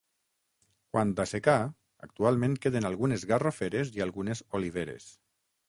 [0.95, 1.55] Quant a secà,
[2.09, 5.11] actualment queden algunes garroferes i algunes oliveres.